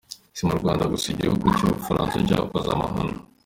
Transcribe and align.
Si 0.35 0.41
Mu 0.47 0.55
Rwanda 0.59 0.89
gusa 0.93 1.05
igihugu 1.09 1.45
cy’u 1.57 1.69
Bufaransa 1.75 2.15
cyakoze 2.27 2.67
amahano 2.71 3.15